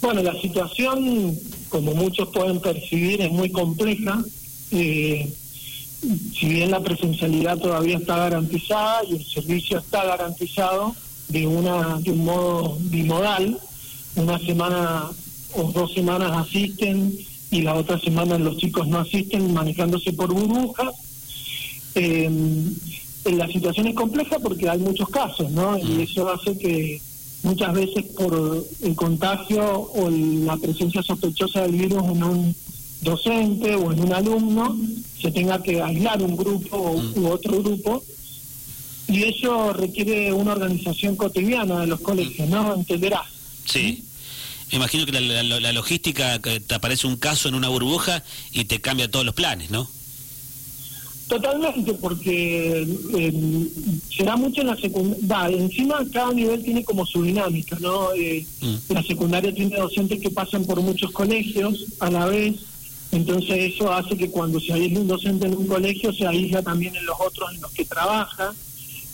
[0.00, 1.38] Bueno, la situación,
[1.68, 4.22] como muchos pueden percibir, es muy compleja.
[4.70, 5.32] Eh,
[6.38, 10.94] si bien la presencialidad todavía está garantizada y el servicio está garantizado
[11.28, 13.58] de una de un modo bimodal,
[14.14, 15.10] una semana
[15.54, 17.16] o dos semanas asisten
[17.50, 20.94] y la otra semana los chicos no asisten manejándose por burbujas.
[21.94, 22.30] Eh,
[23.24, 25.76] la situación es compleja porque hay muchos casos, ¿no?
[25.78, 26.00] Y mm.
[26.00, 27.00] eso hace que
[27.46, 32.56] muchas veces por el contagio o la presencia sospechosa del virus en un
[33.02, 34.76] docente o en un alumno
[35.20, 37.22] se tenga que aislar un grupo mm.
[37.22, 38.02] u otro grupo
[39.06, 42.74] y eso requiere una organización cotidiana de los colegios, ¿no?
[42.74, 43.28] Entenderás.
[43.64, 44.02] Sí.
[44.72, 48.80] Me imagino que la, logística, que te aparece un caso en una burbuja y te
[48.80, 49.88] cambia todos los planes, ¿no?
[51.28, 52.86] Totalmente, porque
[53.18, 53.68] eh,
[54.16, 55.58] será mucho en la secundaria.
[55.58, 58.12] Encima cada nivel tiene como su dinámica, ¿no?
[58.14, 58.92] Eh, mm.
[58.92, 62.54] La secundaria tiene docentes que pasan por muchos colegios a la vez,
[63.10, 66.94] entonces eso hace que cuando se aísla un docente en un colegio se aísla también
[66.94, 68.54] en los otros en los que trabaja.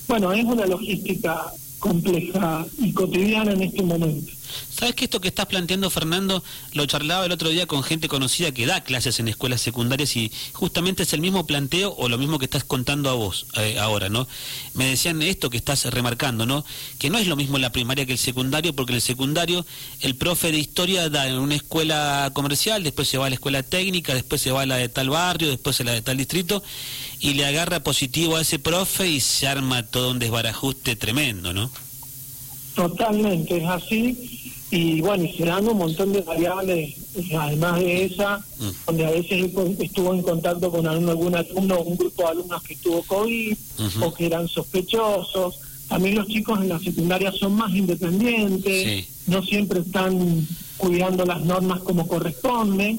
[0.06, 4.32] Bueno, es una logística compleja y cotidiana en este momento.
[4.70, 8.52] ¿Sabes que esto que estás planteando, Fernando, lo charlaba el otro día con gente conocida
[8.52, 12.38] que da clases en escuelas secundarias y justamente es el mismo planteo o lo mismo
[12.38, 14.28] que estás contando a vos eh, ahora, ¿no?
[14.74, 16.64] Me decían esto que estás remarcando, ¿no?
[16.98, 19.66] Que no es lo mismo la primaria que el secundario, porque en el secundario
[20.00, 23.62] el profe de historia da en una escuela comercial, después se va a la escuela
[23.62, 26.62] técnica, después se va a la de tal barrio, después a la de tal distrito
[27.20, 31.70] y le agarra positivo a ese profe y se arma todo un desbarajuste tremendo, ¿no?
[32.74, 34.41] Totalmente, es así
[34.74, 36.94] y bueno, y se dan un montón de variables,
[37.38, 38.70] además de esa, mm.
[38.86, 42.76] donde a veces estuvo en contacto con algún, alumno o un grupo de alumnos que
[42.76, 43.54] tuvo COVID
[44.00, 45.58] o que eran sospechosos.
[45.88, 51.80] También los chicos en la secundaria son más independientes, no siempre están cuidando las normas
[51.80, 52.98] como corresponde.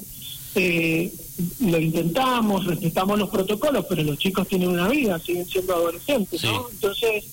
[0.54, 1.12] Eh,
[1.60, 6.70] lo intentamos, respetamos los protocolos, pero los chicos tienen una vida, siguen siendo adolescentes, ¿no?
[6.70, 7.23] Entonces,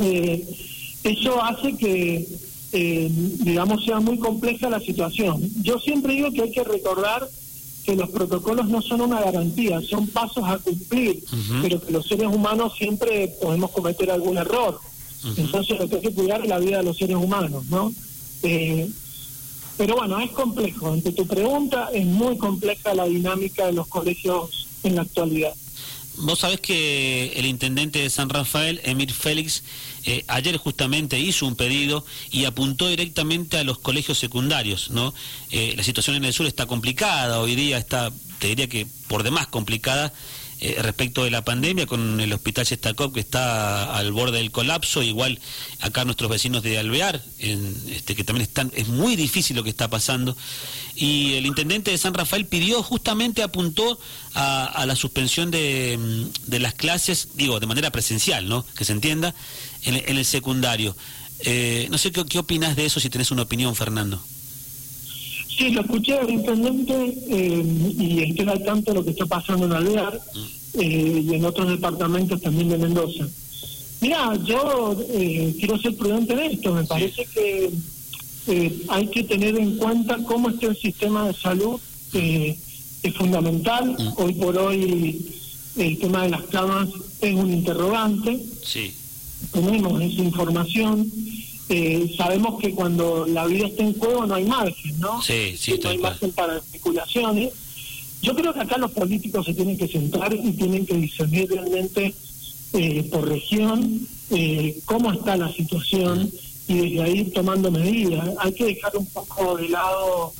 [0.00, 0.46] eh,
[1.02, 2.28] eso hace que
[2.72, 5.40] eh, digamos, sea muy compleja la situación.
[5.62, 7.28] Yo siempre digo que hay que recordar
[7.84, 11.24] que los protocolos no son una garantía, son pasos a cumplir,
[11.62, 14.78] pero que los seres humanos siempre podemos cometer algún error.
[15.36, 17.92] Entonces lo que hay que cuidar es la vida de los seres humanos, ¿no?
[18.42, 18.88] Eh,
[19.78, 20.92] pero bueno, es complejo.
[20.92, 25.54] Ante tu pregunta, es muy compleja la dinámica de los colegios en la actualidad.
[26.20, 29.62] Vos sabés que el intendente de San Rafael, Emir Félix,
[30.04, 35.14] eh, ayer justamente hizo un pedido y apuntó directamente a los colegios secundarios, ¿no?
[35.50, 39.22] Eh, la situación en el sur está complicada, hoy día está, te diría que por
[39.22, 40.12] demás complicada,
[40.60, 45.04] eh, respecto de la pandemia con el hospital Chestakov que está al borde del colapso,
[45.04, 45.38] igual
[45.78, 49.70] acá nuestros vecinos de Alvear, en, este, que también están, es muy difícil lo que
[49.70, 50.36] está pasando.
[50.96, 54.00] Y el intendente de San Rafael pidió, justamente apuntó
[54.34, 58.66] a, la suspensión de, mm, las clases, digo, de manera presencial, ¿no?
[58.76, 59.34] Que se entienda,
[59.84, 60.96] en, el secundario.
[61.40, 64.20] Eh, no sé qué, qué opinas de eso, si tenés una opinión, Fernando.
[65.58, 67.64] Sí, lo escuché al intendente eh,
[67.98, 70.20] y estoy al tanto de lo que está pasando en Alvear
[70.74, 73.26] eh, y en otros departamentos también de Mendoza.
[74.00, 76.72] Mira, yo eh, quiero ser prudente en esto.
[76.72, 77.70] Me parece que
[78.88, 81.80] hay que tener en cuenta cómo está el sistema de salud.
[82.12, 83.96] es fundamental.
[83.98, 84.22] Mm.
[84.22, 85.26] Hoy por hoy
[85.76, 86.88] el tema de las camas
[87.20, 88.40] es un interrogante.
[88.62, 88.92] Sí.
[89.52, 91.10] Tenemos esa información
[91.70, 95.20] eh, sabemos que cuando la vida está en juego no hay margen, ¿no?
[95.20, 97.52] Sí, sí, no hay margen para especulaciones.
[98.22, 102.14] Yo creo que acá los políticos se tienen que centrar y tienen que discernir realmente
[102.72, 106.30] eh, por región eh, cómo está la situación
[106.68, 108.30] y desde ahí tomando medidas.
[108.38, 110.32] Hay que dejar un poco de lado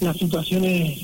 [0.00, 0.98] las situaciones,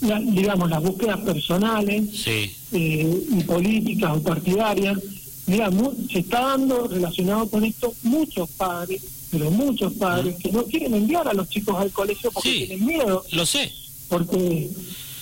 [0.00, 2.26] digamos, las búsquedas personales
[2.72, 4.98] y políticas o partidarias
[5.46, 5.70] Mira,
[6.10, 11.26] se está dando relacionado con esto muchos padres, pero muchos padres que no quieren enviar
[11.26, 13.24] a los chicos al colegio porque tienen miedo.
[13.32, 13.72] Lo sé.
[14.08, 14.70] Porque,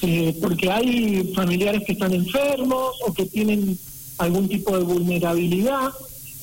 [0.03, 3.79] eh, porque hay familiares que están enfermos o que tienen
[4.19, 5.91] algún tipo de vulnerabilidad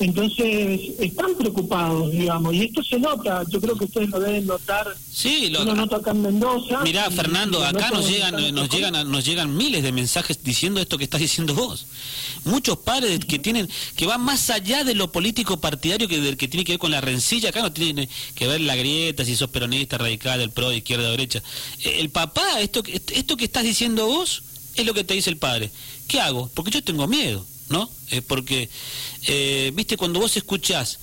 [0.00, 4.96] entonces, están preocupados, digamos, y esto se nota, yo creo que ustedes lo deben notar.
[5.12, 6.82] Sí, lo uno nota acá en Mendoza.
[6.82, 11.04] Mirá, Fernando, acá nos llegan, nos llegan, nos llegan miles de mensajes diciendo esto que
[11.04, 11.86] estás diciendo vos.
[12.44, 16.46] Muchos padres que tienen, que van más allá de lo político partidario que del que
[16.46, 19.50] tiene que ver con la rencilla, acá no tiene que ver la grieta, si sos
[19.50, 21.42] peronista, radical, el pro, izquierda, derecha.
[21.82, 24.44] Eh, el papá, esto, esto que estás diciendo vos,
[24.76, 25.72] es lo que te dice el padre.
[26.06, 26.48] ¿Qué hago?
[26.54, 27.44] Porque yo tengo miedo.
[27.68, 27.90] ¿No?
[28.10, 28.68] Eh, porque,
[29.74, 30.98] viste, cuando vos escuchás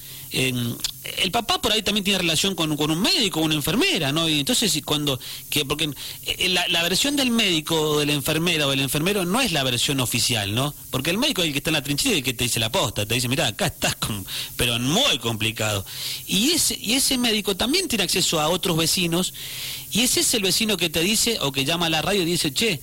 [1.17, 4.27] el papá por ahí también tiene relación con, con un médico, una enfermera, ¿no?
[4.27, 5.19] Y entonces cuando,
[5.49, 5.89] que porque
[6.25, 9.63] eh, la, la, versión del médico de la enfermera o del enfermero no es la
[9.63, 10.73] versión oficial, ¿no?
[10.89, 12.59] Porque el médico es el que está en la trinchera y el que te dice
[12.59, 14.25] la posta, te dice, mira, acá estás, con...
[14.55, 15.85] pero muy complicado.
[16.27, 19.33] Y ese, y ese médico también tiene acceso a otros vecinos
[19.91, 22.25] y ese es el vecino que te dice o que llama a la radio y
[22.25, 22.81] dice, che,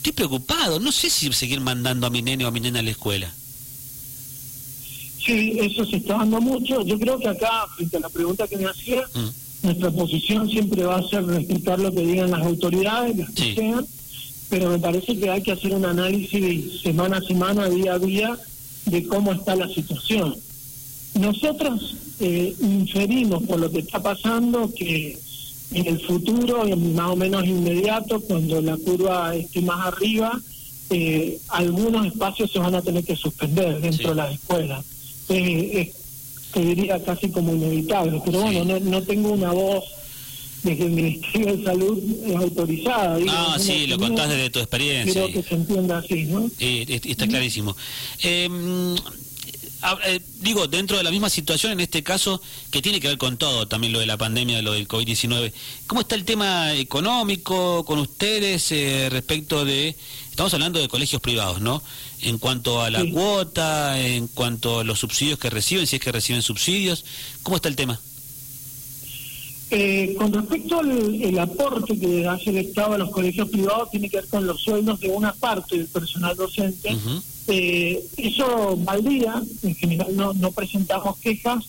[0.00, 2.82] estoy preocupado, no sé si seguir mandando a mi nene o a mi nena a
[2.82, 3.30] la escuela.
[5.24, 6.82] Sí, eso se está dando mucho.
[6.86, 9.66] Yo creo que acá, frente a la pregunta que me hacía, mm.
[9.66, 13.86] nuestra posición siempre va a ser respetar lo que digan las autoridades, las que sean,
[14.48, 18.38] pero me parece que hay que hacer un análisis semana a semana, día a día,
[18.86, 20.34] de cómo está la situación.
[21.20, 25.18] Nosotros eh, inferimos por lo que está pasando que
[25.72, 30.40] en el futuro, más o menos inmediato, cuando la curva esté más arriba,
[30.90, 34.84] eh, algunos espacios se van a tener que suspender dentro de las escuelas
[35.30, 35.92] eh,
[36.52, 38.20] te diría casi como inevitable.
[38.24, 39.84] Pero bueno, no, no tengo una voz
[40.62, 41.98] desde el Ministerio de Salud
[42.36, 43.18] autorizada.
[43.28, 45.12] ah, sí, lo contás desde tu experiencia.
[45.12, 46.50] Creo que se entienda así, ¿no?
[46.58, 47.76] está clarísimo.
[49.82, 52.40] Em, eh, digo, dentro de la misma situación, en este caso,
[52.70, 55.52] que tiene que ver con todo, también lo de la pandemia, lo del COVID-19,
[55.86, 59.96] ¿cómo está el tema económico con ustedes eh, respecto de,
[60.30, 61.82] estamos hablando de colegios privados, ¿no?
[62.20, 66.12] En cuanto a la cuota, en cuanto a los subsidios que reciben, si es que
[66.12, 67.04] reciben subsidios,
[67.42, 67.98] ¿cómo está el tema?
[69.72, 74.16] Eh, con respecto al aporte que hace el Estado a los colegios privados, tiene que
[74.16, 76.96] ver con los sueldos de una parte del personal docente.
[77.52, 81.64] Eh, eso valdría, en general no, no presentamos quejas,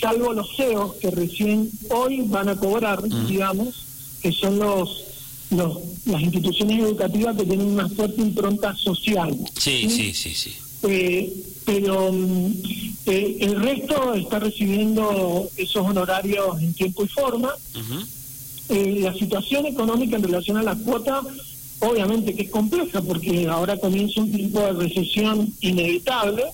[0.00, 3.26] salvo los CEOs que recién hoy van a cobrar, mm.
[3.26, 3.74] digamos,
[4.22, 5.04] que son los,
[5.50, 9.36] los las instituciones educativas que tienen una fuerte impronta social.
[9.58, 10.54] Sí, sí, sí, sí.
[10.84, 11.32] Eh,
[11.64, 12.14] pero
[13.06, 17.52] eh, el resto está recibiendo esos honorarios en tiempo y forma.
[18.68, 21.22] la situación económica en relación a la cuota
[21.88, 26.44] obviamente que es compleja porque ahora comienza un tipo de recesión inevitable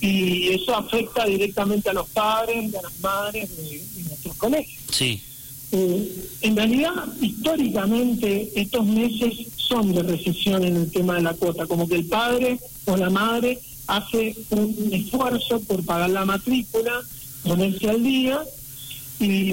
[0.00, 4.82] y eso afecta directamente a los padres y a las madres de, nuestros colegios.
[4.90, 5.20] Sí.
[5.72, 11.66] Eh, en realidad, históricamente, estos meses son de recesión en el tema de la cuota,
[11.66, 16.92] como que el padre o la madre hace un esfuerzo por pagar la matrícula,
[17.42, 18.40] ponerse al día
[19.20, 19.52] y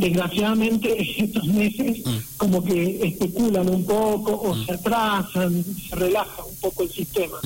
[0.00, 2.16] desgraciadamente estos meses mm.
[2.36, 4.66] como que especulan un poco o mm.
[4.66, 7.36] se atrasan, se relaja un poco el sistema.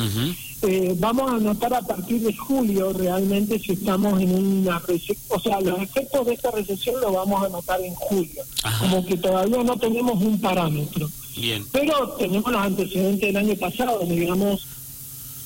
[0.66, 5.38] Eh, vamos a notar a partir de julio realmente si estamos en una recesión, o
[5.38, 8.42] sea, los efectos de esta recesión lo vamos a notar en julio,
[8.78, 11.10] como que todavía no tenemos un parámetro.
[11.36, 11.66] Bien.
[11.70, 14.66] Pero tenemos los antecedentes del año pasado, digamos,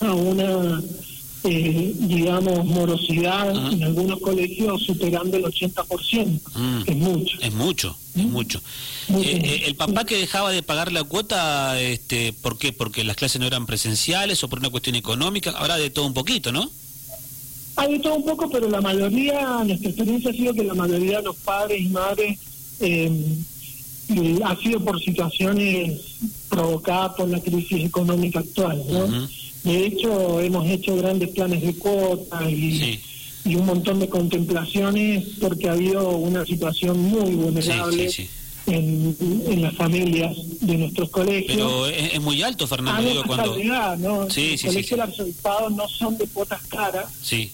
[0.01, 0.83] a una
[1.45, 6.41] eh, digamos, morosidad en algunos colegios superando el 80%.
[6.55, 6.83] Mm.
[6.85, 7.39] Es mucho.
[7.41, 8.31] Es mucho, es ¿Mm?
[8.31, 8.59] mucho.
[9.11, 12.73] Eh, eh, el papá que dejaba de pagar la cuota, este, ¿por qué?
[12.73, 15.51] ¿Porque las clases no eran presenciales o por una cuestión económica?
[15.53, 16.69] Ahora de todo un poquito, ¿no?
[17.77, 21.19] Hay de todo un poco, pero la mayoría, nuestra experiencia ha sido que la mayoría
[21.19, 22.39] de los padres y madres
[24.45, 26.01] ha sido por situaciones
[26.49, 29.29] provocadas por la crisis económica actual, ¿no?
[29.69, 32.99] De hecho, hemos hecho grandes planes de cuotas y,
[33.55, 38.11] un montón de contemplaciones porque ha habido una situación muy vulnerable.
[38.67, 39.17] en,
[39.47, 41.55] en, las familias de nuestros colegios.
[41.55, 43.09] Pero es, muy alto, Fernando.
[43.09, 43.57] Digo, cuando...
[43.99, 44.23] ¿no?
[44.25, 47.07] Los colegios del arzobispado no son de cuotas caras.
[47.23, 47.53] Sí.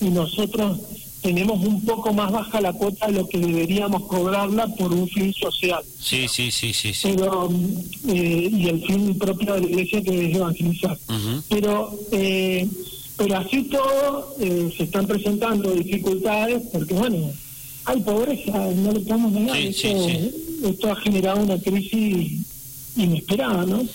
[0.00, 0.80] Y nosotros
[1.22, 5.32] tenemos un poco más baja la cuota de lo que deberíamos cobrarla por un fin
[5.32, 5.82] social.
[6.00, 6.92] Sí, sí, sí, sí.
[7.02, 7.48] Pero,
[8.08, 10.98] eh, y el fin propio de la iglesia que es evangelizar.
[11.48, 12.68] Pero, eh,
[13.16, 17.30] pero así todo eh, se están presentando dificultades porque, bueno,
[17.84, 19.56] hay pobreza, no lo podemos negar.
[19.56, 22.32] esto ha generado una crisis
[22.96, 23.86] inesperada, ¿no?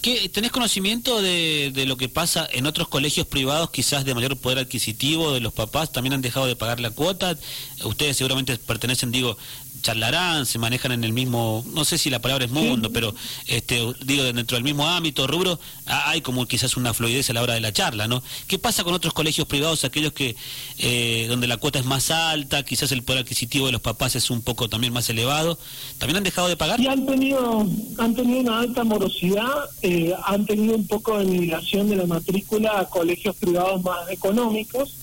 [0.00, 4.36] ¿Qué, ¿Tenés conocimiento de, de, lo que pasa en otros colegios privados, quizás de mayor
[4.38, 5.92] poder adquisitivo de los papás?
[5.92, 7.36] ¿También han dejado de pagar la cuota?
[7.84, 9.36] Ustedes seguramente pertenecen, digo,
[9.82, 13.14] charlarán, se manejan en el mismo, no sé si la palabra es mundo, pero
[13.46, 17.54] este, digo, dentro del mismo ámbito, rubro, hay como quizás una fluidez a la hora
[17.54, 18.22] de la charla, ¿no?
[18.46, 20.36] ¿Qué pasa con otros colegios privados, aquellos que
[20.78, 24.30] eh, donde la cuota es más alta, quizás el poder adquisitivo de los papás es
[24.30, 25.58] un poco también más elevado?
[25.98, 26.80] ¿También han dejado de pagar?
[26.80, 27.66] Y han tenido,
[27.98, 32.78] han tenido una alta morosidad, eh, han tenido un poco de migración de la matrícula
[32.78, 34.96] a colegios privados más económicos.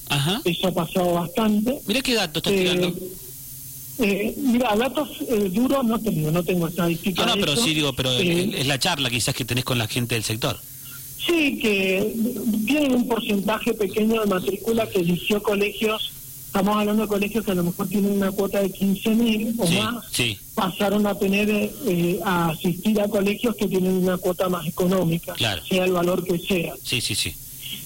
[0.46, 1.80] Eso ha pasado bastante.
[1.86, 2.94] Mira qué dato estás tirando.
[4.00, 7.26] Eh, mira, datos eh, duros no tengo, no tengo estadísticas.
[7.26, 9.88] No, no, pero sí digo, pero eh, es la charla quizás que tenés con la
[9.88, 10.60] gente del sector.
[11.26, 12.14] Sí, que
[12.66, 16.12] tienen un porcentaje pequeño de matrícula que eligió colegios
[16.58, 20.06] estamos hablando de colegios que a lo mejor tienen una cuota de 15.000 o más,
[20.56, 25.86] pasaron a tener eh, a asistir a colegios que tienen una cuota más económica, sea
[25.86, 26.74] el valor que sea.
[26.82, 27.34] Sí, sí, sí.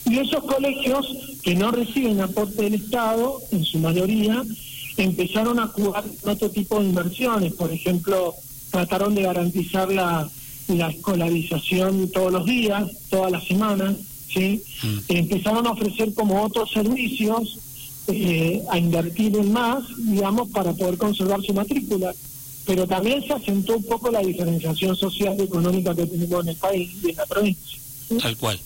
[0.05, 1.05] Y esos colegios
[1.43, 4.43] que no reciben aporte del Estado, en su mayoría,
[4.97, 7.53] empezaron a jugar otro tipo de inversiones.
[7.53, 8.35] Por ejemplo,
[8.71, 10.29] trataron de garantizar la,
[10.67, 13.95] la escolarización todos los días, todas las semanas,
[14.33, 14.63] ¿sí?
[14.83, 14.97] Mm.
[15.09, 17.59] Empezaron a ofrecer como otros servicios,
[18.07, 22.13] eh, a invertir en más, digamos, para poder conservar su matrícula.
[22.65, 26.55] Pero también se asentó un poco la diferenciación social y económica que tenemos en el
[26.57, 27.79] país y en la provincia.
[28.21, 28.59] Tal cual.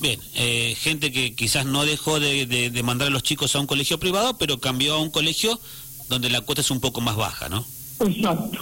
[0.00, 4.00] Bien, eh, gente que quizás no dejó de, mandar a los chicos a un colegio
[4.00, 5.60] privado, pero cambió a un colegio
[6.08, 7.64] donde la cuota es un poco más baja, ¿no?
[8.00, 8.58] Exacto.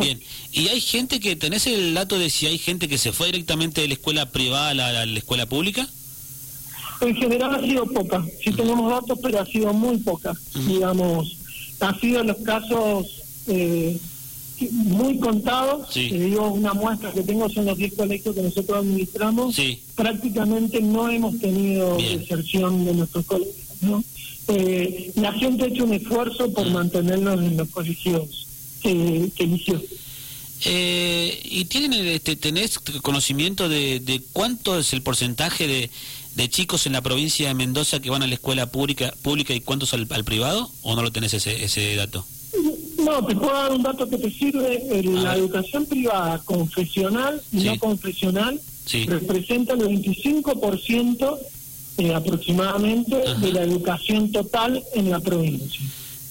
[0.00, 0.20] Bien,
[0.52, 3.82] ¿y hay gente que, tenés el dato de si hay gente que se fue directamente
[3.82, 5.86] de la escuela privada a la, escuela pública?
[7.00, 11.36] En general ha sido poca, sí tenemos datos, pero ha sido muy poca, digamos.
[11.80, 13.06] Ha sido los casos
[13.48, 13.98] eh,
[14.70, 15.88] muy contados.
[15.92, 16.08] Sí.
[16.08, 19.56] Te digo, una muestra que tengo son los 10 colegios que nosotros administramos.
[19.94, 23.56] Prácticamente no hemos tenido deserción de nuestros colegios.
[23.82, 24.04] ¿no?
[24.48, 28.46] Eh, la gente ha hecho un esfuerzo por mantenernos en los colegios
[28.82, 29.80] que, eligió.
[30.64, 35.90] Eh, ¿Y tienen este, tenés conocimiento de, de cuánto es el porcentaje de,
[36.34, 39.60] de, chicos en la provincia de Mendoza que van a la escuela pública pública y
[39.60, 40.70] cuántos al, al privado?
[40.82, 42.26] ¿O no lo tenés ese, ese dato?
[43.12, 45.02] No, te puedo dar un dato que te sirve.
[45.04, 48.60] La educación privada confesional y no confesional
[49.06, 51.38] representa el 25%
[51.98, 55.80] eh, aproximadamente de la educación total en la provincia.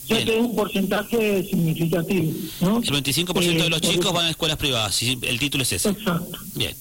[0.04, 2.34] O sea que es un porcentaje significativo.
[2.62, 2.78] ¿no?
[2.80, 5.90] El 25% de los eh, chicos van a escuelas privadas, el título es ese.
[5.90, 6.40] Exacto.
[6.56, 6.76] Bien,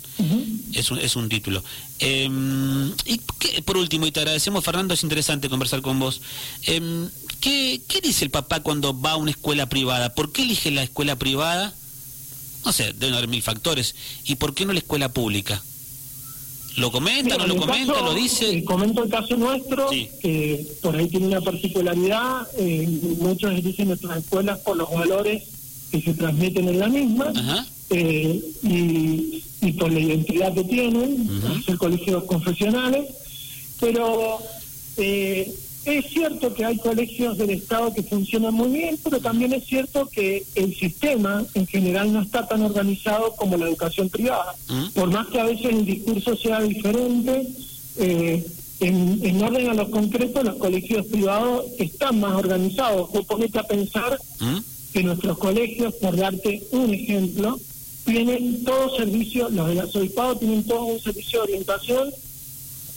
[0.73, 1.63] es, un, es un título.
[1.99, 3.21] Em, y
[3.61, 6.23] por último, y te agradecemos, Fernando, es interesante conversar con vos.
[6.67, 6.81] Eh,
[7.41, 10.15] ¿Qué, dice el papá cuando va a una escuela privada?
[10.15, 11.75] ¿Por qué elige la escuela privada?
[12.65, 13.95] No sé, deben haber mil factores.
[14.25, 15.63] ¿Y por qué no la escuela pública?
[16.77, 18.63] ¿Lo comenta, no lo comenta, lo dice?
[18.65, 22.47] Comento el caso nuestro, que por ahí tiene una particularidad.
[22.59, 22.87] Eh,
[23.19, 25.43] muchos dicen nuestras escuelas por los valores
[25.91, 27.33] que se transmiten en la misma
[27.91, 31.29] eh, y, por la identidad que tienen,
[31.65, 33.09] ser colegios confesionales.
[33.81, 34.39] Pero
[34.99, 35.53] eh,
[35.85, 40.07] es cierto que hay colegios del Estado que funcionan muy bien, pero también es cierto
[40.07, 44.55] que el sistema en general no está tan organizado como la educación privada.
[44.69, 44.89] ¿Mm?
[44.91, 47.49] Por más que a veces el discurso sea diferente,
[47.99, 48.47] eh,
[48.81, 53.11] en, orden a lo concreto, los colegios privados están más organizados.
[53.13, 54.59] Vos ponete a pensar ¿Mm?
[54.93, 57.59] que nuestros colegios, por darte un ejemplo,
[58.05, 62.11] tienen todo servicio, los del arzobispado tienen todo un servicio de orientación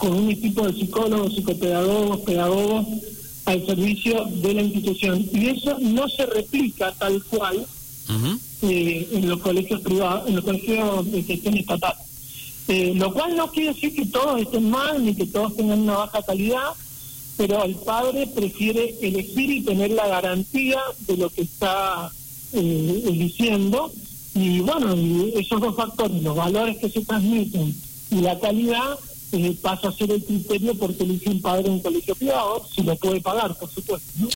[0.04, 2.88] con un equipo de psicólogos, psicopedagogos, pedagogos
[3.46, 5.26] al servicio de la institución.
[5.32, 7.66] Y eso no se replica tal cual
[8.64, 11.96] eh, en los colegios privados, en los colegios de gestión estatal.
[12.68, 15.96] Eh, lo cual no quiere decir que todos estén mal ni que todos tengan una
[15.96, 16.74] baja calidad,
[17.38, 22.12] pero el padre prefiere elegir y tener la garantía de lo que está
[22.52, 23.90] eh, eligiendo.
[24.36, 24.94] Y bueno,
[25.40, 27.74] esos dos factores, los valores que se transmiten
[28.12, 29.00] y la calidad,
[29.34, 32.84] eh, pasa a ser el criterio porque elige un padre en un colegio privado, si
[32.84, 34.12] lo puede pagar, por supuesto.